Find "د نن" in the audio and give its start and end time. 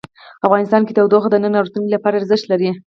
1.31-1.53